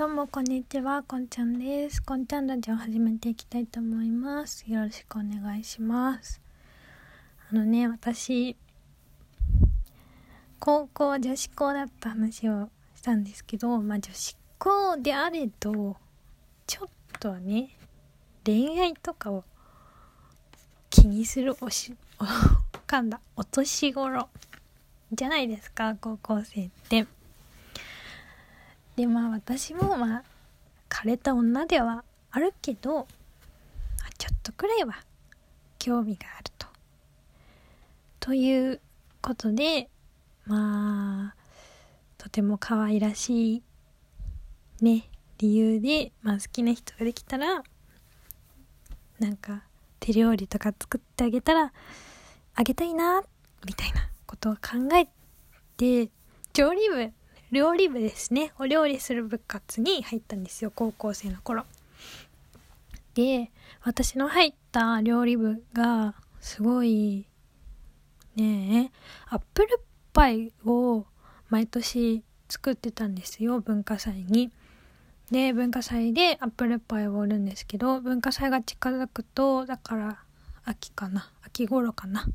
[0.00, 2.02] どうもこんにちは、こんちゃんです。
[2.02, 4.64] こんちゃんラジオ始めていきたいと思います。
[4.66, 6.40] よろしくお願いします。
[7.52, 8.56] あのね、私、
[10.58, 15.98] 高校女子校だった話をしたんですけど、まあ女子校であれど、
[16.66, 16.88] ちょっ
[17.20, 17.76] とね、
[18.46, 19.44] 恋愛とかを
[20.88, 22.24] 気にするおし、お、
[22.86, 24.30] かんだ、お年頃
[25.12, 27.06] じゃないですか、高校生って。
[28.96, 30.22] でまあ私もまあ
[30.88, 33.06] 枯れた女ではあるけど
[34.18, 34.94] ちょっとくらいは
[35.78, 36.66] 興味があると。
[38.20, 38.80] という
[39.22, 39.88] ことで
[40.44, 41.34] まあ
[42.18, 43.62] とても可愛らしい
[44.82, 47.62] ね理由で、まあ、好きな人ができたら
[49.18, 49.62] なんか
[50.00, 51.72] 手料理とか作ってあげたら
[52.54, 53.22] あげたいな
[53.64, 54.60] みたいなことを考
[54.96, 55.08] え
[55.78, 56.10] て
[56.52, 57.10] 調理部
[57.50, 58.52] 料理部ですね。
[58.58, 61.64] お料理する部活に入ったんですよ、高校生の頃。
[63.14, 63.50] で、
[63.82, 67.26] 私の入った料理部が、すごい、
[68.36, 69.80] ねえ、アップル
[70.12, 71.06] パイを
[71.48, 74.52] 毎年作ってたんですよ、文化祭に。
[75.30, 80.18] で、文化祭でアップルパイを売るんですけど、文化祭が近づくと、だから、
[80.64, 82.26] 秋かな秋頃かな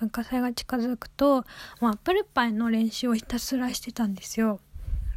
[0.00, 1.44] 文化祭が近づくと、
[1.80, 4.60] もうアップルパイの練習をひたすらしてたんですよ。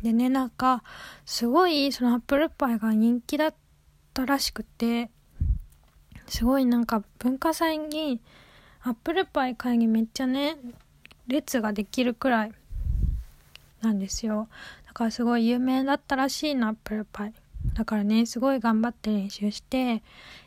[0.02, 0.84] でね、なんか、
[1.26, 3.56] すごいそのアップルパイが人気だっ
[4.14, 5.10] たらしくて、
[6.28, 8.22] すごいなんか文化祭に
[8.82, 10.58] アップルパイ買いにめっちゃね、
[11.28, 12.52] 列ができるくらい
[13.82, 14.48] なんですよ。
[14.88, 17.34] だからすごい有名だったらしいの、アップルパイ。
[17.74, 20.02] だからね、すごい頑張って練習して、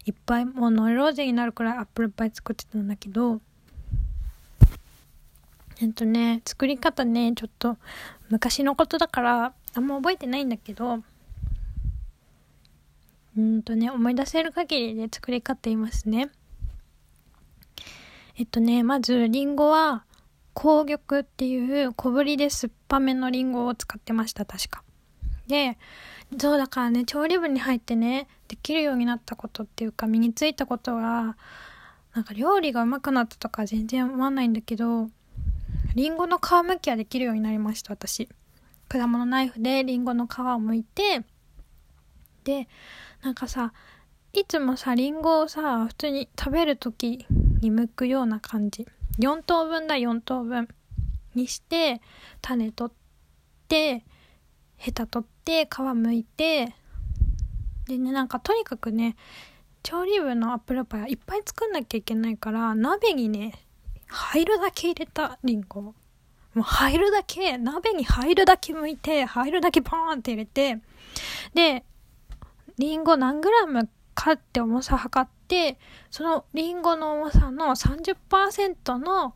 [0.06, 3.40] いっぱいもうノイローゼになるくらいアップルパイ作ってたんだけど、
[5.80, 7.76] えっとね、作り方ね、ちょっと
[8.30, 11.02] 昔のことだからあんま覚えてないんだけど、
[13.36, 16.30] うんとね、思い出せる限りで作り方言いますね。
[18.36, 20.04] えっとね、まずリンゴは
[20.54, 24.82] 紅玉っていう小ぶりで酸っぱめのリンゴを使ってました、確か。
[25.46, 25.78] で、
[26.38, 31.36] そうだからね、調理部に入ってね、できるようになったことっていうか身についたことは、
[32.14, 35.08] なんか料理が上手くなったとか全然思わないんだけど、
[35.94, 38.28] リンゴの皮むきはできるようになりました、私。
[38.88, 41.24] 果物ナイフでリンゴの皮を剥いて、
[42.44, 42.66] で、
[43.22, 43.72] なんかさ、
[44.32, 47.26] いつもさ、リンゴをさ、普通に食べる時
[47.60, 48.86] に剥くような感じ。
[49.18, 50.68] 4等分だ、4等分
[51.34, 52.00] にして、
[52.40, 52.96] 種取っ
[53.68, 54.04] て、
[54.76, 56.74] ヘタ取って、皮剥いて、
[57.86, 59.16] でね、なんかとにかくね、
[59.82, 63.52] 調理部のアップルパイはいっぱい作んなきゃいけないから、鍋にね、
[64.12, 65.80] 入るだけ入れたリンゴ。
[65.82, 65.94] も
[66.56, 70.78] う入るだけ、鍋に入るだけ剥いて、入るだけポーンって入れて、
[71.54, 71.84] で、
[72.78, 75.78] リンゴ何グラムかって重さ測って、
[76.10, 79.34] そのリンゴの重さの30%の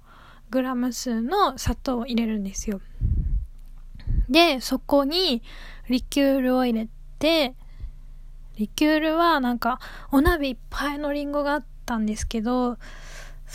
[0.50, 2.80] グラム数の砂糖を入れるんですよ。
[4.28, 5.42] で、そこに
[5.88, 6.88] リキュールを入れ
[7.18, 7.54] て、
[8.56, 12.78] リキュールはなんかお鍋いっぱいのリンゴがあったんですけど、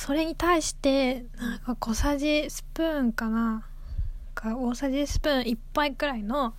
[0.01, 3.63] それに対してなんか小さじスプーンかな
[4.33, 6.55] か大さじスプーン1杯くらいの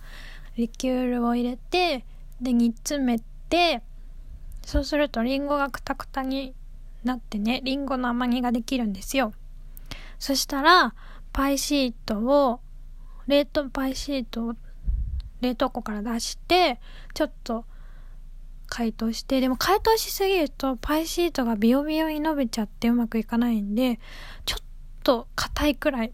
[0.55, 2.05] リキュールを入れて
[2.39, 3.83] で煮詰めて
[4.61, 6.53] そうするとリンゴがクタクタに
[7.03, 9.33] なってねリンゴの甘煮ができるんですよ。
[10.19, 10.95] そしたら
[11.33, 12.61] パイシートを
[13.27, 14.53] 冷凍パイシートを
[15.41, 16.79] 冷凍庫から出して
[17.13, 17.65] ちょっと
[18.73, 23.99] 解凍して、でも解凍しすぎるとパイシートがビヨビヨに伸びちゃってうまくいかないんで、
[24.45, 24.63] ちょっ
[25.03, 26.13] と硬いくらい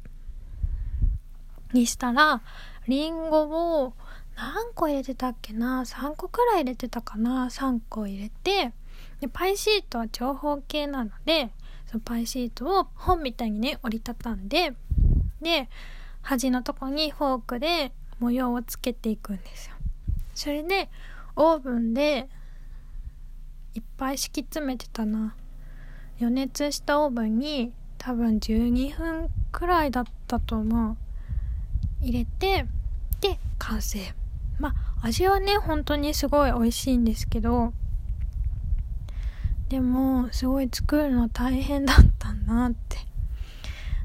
[1.72, 2.42] にしたら、
[2.86, 3.44] リンゴ
[3.84, 3.94] を
[4.36, 8.74] 何個入れてたっけな ?3 個くらい入れてたかな ?3 個入れて、
[9.22, 11.52] で、パイシートは長方形なので、
[11.86, 14.74] そのパイシートを本みたいにね、折りたたんで、
[15.42, 15.70] で、
[16.22, 19.76] 端のとこにフォークで模様をつけていくんですよ。
[20.36, 20.90] それで、
[21.38, 22.28] オーブンで
[23.74, 25.36] いっぱい敷き詰めてたな。
[26.18, 30.98] 予熱したオーブンに多分12分くらいだったと思う。
[32.02, 32.66] 入れて
[33.22, 34.00] で完成。
[34.60, 34.70] ま
[35.02, 37.74] あ味はね本当にすごい美味しいんですけど
[39.70, 42.98] でもすごい作るの大変だったなって。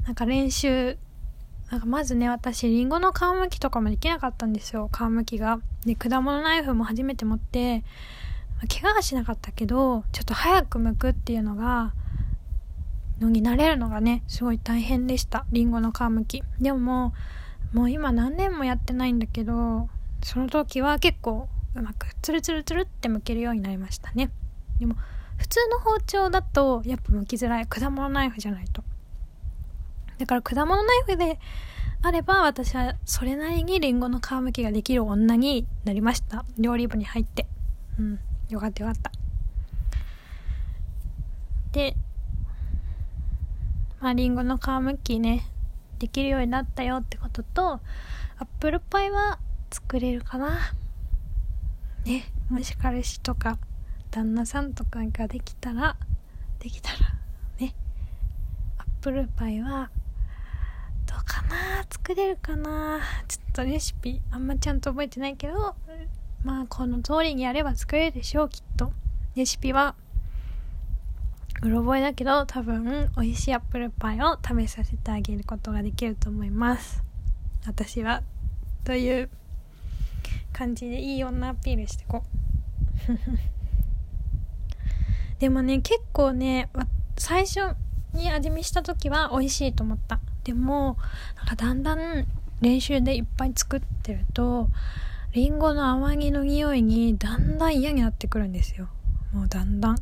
[0.05, 0.97] なんか練習
[1.71, 4.89] なんかまずね私りんごの皮むきとかもできなかったんですよ。
[4.95, 5.59] 皮むきが。
[5.85, 7.83] で果物ナイフも初めて持って
[8.67, 11.93] 怪我はしなかったけどちょっと早く剥くっていうのが
[13.19, 15.45] のになれるのがねすごい大変でした。
[15.51, 16.43] りんごの皮むき。
[16.59, 17.13] でも
[17.73, 19.89] もう今何年もやってないんだけど
[20.23, 24.29] その時は結構うまくツルツルツルって剥けるようになりましたね。
[24.79, 24.95] でも
[25.37, 27.65] 普通の包丁だとやっぱ剥きづらい。
[27.67, 28.83] 果物ナイフじゃないと。
[30.17, 31.39] だから果物ナイフで
[32.01, 36.45] あれば私はそれなりにリンゴの皮むきができる女になりました。
[36.57, 37.47] 料理部に入って。
[37.99, 38.19] うん。
[38.49, 39.11] よかったよかった。
[41.71, 41.95] で
[43.99, 45.49] まあリンゴの皮むきね
[45.99, 47.79] できるようになったよってこととア
[48.43, 49.39] ップルパイは
[49.71, 50.57] 作れるかな。
[52.05, 53.57] ねもし彼氏とか
[54.11, 55.97] 旦那さんとかができたら
[56.59, 56.97] できたら
[57.59, 57.75] ね
[58.77, 59.89] アップルパイは
[61.07, 65.75] どうかな作れるかなちょっとレシピあんまちゃんと覚えてないけど
[66.45, 68.93] まあこの通りにやれば作れるでしょうきっと。
[69.35, 69.95] レシピは
[71.63, 77.03] うろ覚えだけど多分美味しいアップルパイを食べさせてあげることができると思います。
[77.65, 78.21] 私は
[78.83, 79.29] という
[80.53, 82.23] 感じでいい女アピールしてこ
[83.09, 83.19] う。
[85.39, 86.69] でもね結構ね
[87.17, 87.75] 最初
[88.13, 90.19] に味見した時は美味しいと思った。
[90.43, 90.97] でも
[91.37, 92.27] なんかだんだん
[92.61, 94.69] 練習でいっぱい作ってると
[95.35, 98.87] りんごの甘木の匂いにだんだん嫌になってくるんですよ。
[99.33, 99.97] もうだんだん。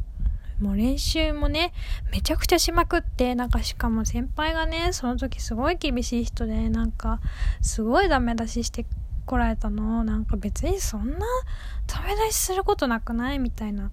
[0.60, 1.74] もう練習もね
[2.12, 7.20] めちゃくちゃしまくってなんかしかも先輩がねその時すごい厳しい人でなんか
[7.62, 8.86] すごいダメ出しして
[9.26, 10.04] こられたの。
[10.04, 11.18] なんか別にそんな
[11.88, 13.40] ダメ出しすることなくない？
[13.40, 13.88] みたいな。
[13.88, 13.92] っ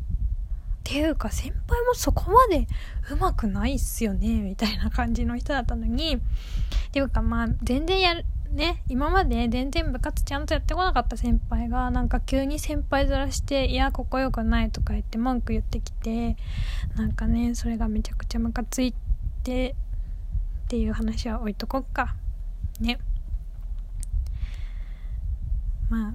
[0.85, 2.67] ていうか先輩もそこまで
[3.09, 4.43] 上手くないっすよね？
[4.43, 6.17] みたいな感じの人だったのに。
[6.17, 16.37] っていうかまあ全然やるね今まで全然部活ちゃんとやってこなかった先輩がなんか急に先輩ずらして「いやここよくない」とか言って文句言ってきて
[16.97, 18.95] なんかねそれがめちゃくちゃムカつい
[19.45, 19.77] て
[20.65, 22.15] っていう話は置いとこっか。
[22.81, 22.99] ね。
[25.89, 26.15] まあ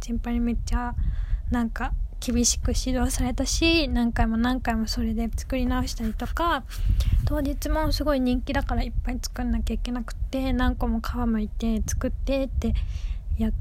[0.00, 0.94] 先輩にめっちゃ
[1.50, 1.92] なんか
[2.24, 6.64] 厳しく指導されたし何回も何回もそれで作り直したりとか
[7.26, 12.72] 当日もすごい人気だからいっぱい作んなきゃいけなくて何個も皮むいて作ってって
[13.38, 13.52] やっ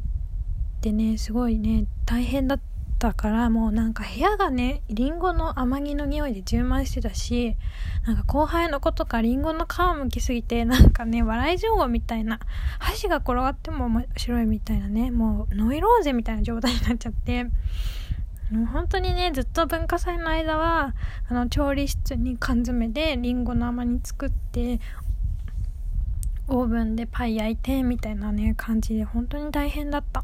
[0.80, 2.60] てねすごいね大変だっ
[3.00, 7.58] たからもうなんか部屋がねりんごの甘木の匂いで充満してたし
[8.06, 12.40] なんか後輩の子とかりんごの皮むきすぎてなんかね笑い上手みたいな
[12.80, 17.48] 箸が転がっても面白いみたいなねもうノイローゼみたいな状態になっちゃって
[18.54, 20.94] もう本当にねずっと文化祭の間は
[21.28, 24.80] あの調理室に缶詰でりんごの甘煮作って
[26.48, 30.24] オーブンでパイ焼いてみたいなね感じで本当に大変だった。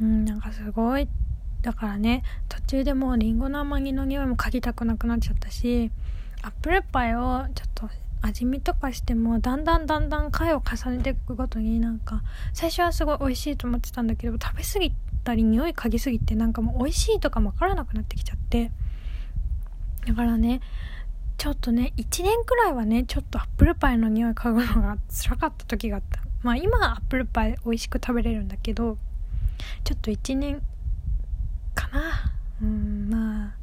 [0.00, 1.08] うんなんかすごい。
[1.60, 5.90] だからね途中でもうりんごの甘煮の匂いも嗅ぎたくなくなっちゃったし
[6.40, 7.90] アップルパイをちょっと
[8.22, 12.22] 味見とかしてもだんだんだんだん回を重ねていくごとになんか
[12.54, 14.92] 最初はすごい美味しいと思ってたんだけど食べ過ぎ
[15.22, 18.70] たり匂い嗅ぎすぎてなんかもう美味しいとかもわからなくなってきちゃって。
[20.06, 20.60] だからね
[21.36, 26.20] ちょっとね1年くらいはねちょっとアップルパイの匂い嗅ぐのが辛かった時があった。
[26.42, 28.96] まあ今はアップルパイ美味しく食べれるんだけど
[29.84, 30.62] ちょっと1年
[31.74, 32.32] かな。
[32.62, 33.54] うんまあ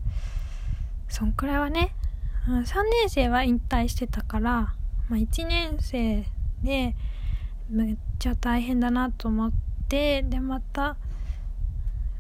[1.10, 1.94] そんくらいはね。
[2.48, 4.76] 3年生は引退してたから、ま
[5.12, 6.24] あ、1年生
[6.64, 6.96] で
[7.70, 9.52] めっちゃ大変だなと思っ
[9.90, 10.96] てでまた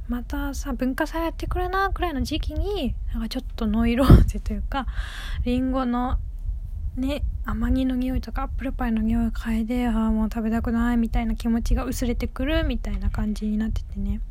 [0.08, 4.88] またさ文化祭やってくれなくらいの時期になんかちょっとノイローゼというか
[5.44, 6.18] りんごの
[6.96, 14.22] ね甘煮の匂いとかアップルパイの匂い嗅いでああもう食べたくないみたいな気持ちが薄れてくるみたいな感じになっててね。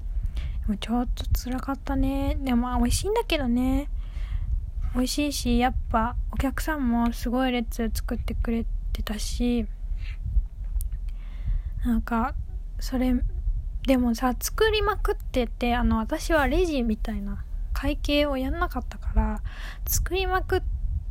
[0.67, 2.37] でもちょっと辛かったね。
[2.41, 3.89] でもまあ美味しいんだけどね。
[4.95, 9.67] 美味しいしやっぱお客さんもすごい列作ってくれてたし
[11.85, 12.35] なんか
[12.81, 13.15] それ
[13.87, 19.43] でもさ作りまくっててあの私はレジみたいな会計をやんなかったから
[19.87, 20.63] 作りまくっ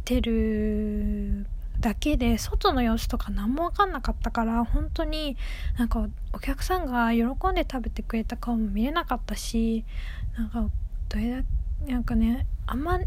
[0.03, 1.45] てる
[1.79, 5.37] だけで外の様子とか何も分かんなかったから本当に
[5.77, 9.85] なんかお客さんが喜んで食べてくれた顔も見れなかったし
[10.37, 10.69] なんか
[11.09, 11.43] どれだ
[11.87, 12.99] なんかねあんま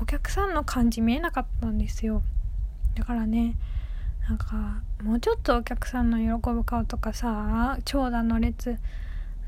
[0.00, 2.22] お客さんの感じ見えなかったんですよ。
[2.94, 3.56] だからね
[4.28, 8.78] なんかもうちょっとお客さんの喜ぶ顔とかさ長蛇の列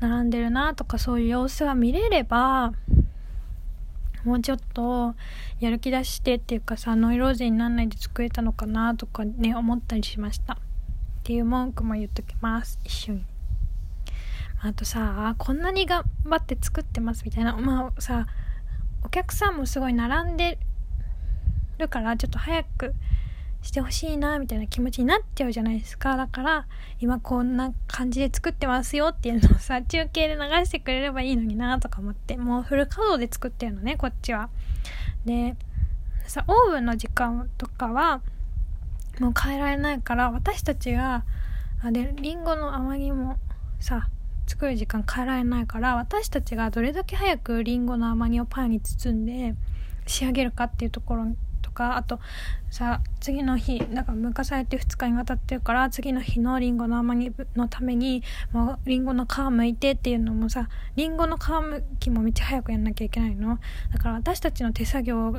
[0.03, 2.73] 並んでるなとかそういう様子が見れれば
[4.25, 5.15] もうちょっと
[5.59, 10.53] やる気出してっていうかさノイローゼになんないで作れたのかなとかね思ったりしました。
[10.53, 10.57] っ
[11.23, 12.79] ていう文句も言っときます。
[12.83, 13.25] 一緒に。
[14.61, 17.55] あとさこんなに頑張って作ってますみたいな。
[17.55, 18.27] まあさ
[19.03, 20.57] お客さんもすごい並んで
[21.77, 22.93] るからちょっと早く
[23.63, 26.17] してほしいなみたいな気持ちになっちゃうじゃないですか。
[26.17, 26.67] だから
[26.99, 34.49] 今こんな感じで作ってますよっていうのをさ 中継で流してくれればいいのになとか思ってもうフル稼働で作ってるのねこっちは。
[35.25, 35.55] で
[36.27, 38.21] さオーブンの時間とかは
[39.19, 41.23] もう変えられないから私たちが
[41.81, 43.37] あでリンゴの甘みも
[43.79, 44.09] さ
[44.47, 49.55] 作る時間変えられないから私たちがどれだけ早くリンゴの甘煮をパンに包んで
[50.05, 51.27] 仕上げるかっていうところ
[51.73, 52.19] かあと
[52.69, 63.59] さ次の日だから向かされて2日にわたってるから次の日のりんごの甘煮のためにもりんごの皮むいてっていうのもさりんごの皮むきもめっちゃ早くやんなきゃいけないの。
[63.91, 65.31] だから私たちの手作業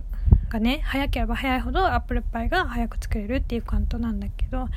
[0.48, 4.68] がね早ければ早いほどアップルパイが早く作れるっていう感じなんだけども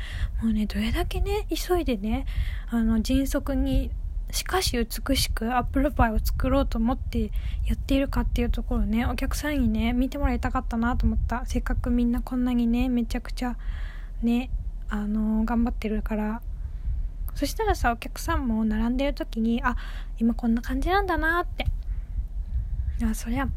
[0.44, 2.26] うねどれだけね急いでね
[2.70, 3.92] あの迅速に
[4.32, 7.32] しかし美しくアップルパイを作ろうと思って
[7.66, 11.46] やっているかっていうところねお客さんにね見てもらいたかったなと思った。
[11.46, 13.58] せっかくみんなこんなにねめちゃくちゃ
[14.22, 14.50] ね
[14.90, 16.42] あのー、頑張ってるから。
[17.36, 19.76] そしたらさお客さんも並んでる時にあ
[20.18, 21.68] 今こんな感じなんだなって。
[23.06, 23.48] あそりゃ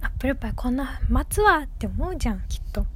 [0.00, 2.86] アップルパイこんな待つわって思うじゃんきっと。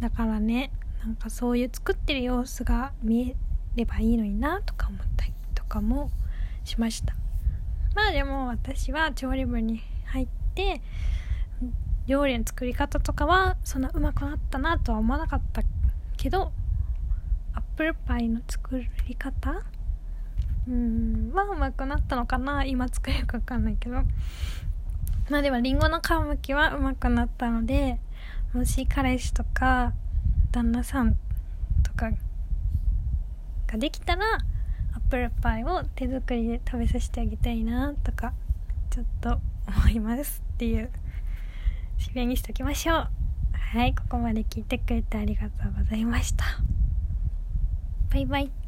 [0.00, 0.72] だからね
[1.04, 3.36] なんかそういう作ってる様子が見え
[3.76, 6.10] ればいいのになとか思ったりとかも
[6.64, 7.14] しました。
[7.94, 10.80] まあでも私は調理部に入って
[12.06, 15.62] 料理の作り方とかはそんなうまくなったなとは思わなかった
[16.16, 16.52] けど
[17.54, 19.62] アップルパイの作り方？
[20.68, 22.64] うんまあうまくなったのかな？
[22.64, 24.02] 今作れるか分かんないけど。
[25.30, 27.98] まあでもりんごの皮むきはうまくなったので
[28.52, 29.94] もし彼氏とか
[30.50, 31.16] 旦那さん
[31.82, 32.10] とか
[33.74, 34.24] ができたら
[34.94, 38.32] アップルパイを手作りで食べさせてあげたいなとか
[38.90, 40.90] ちょっと思いますっていう
[41.98, 43.08] 締めにしときましょう。
[43.52, 46.44] はいここまで聞いてくれてありがとうございました。
[48.12, 48.63] バイバイ。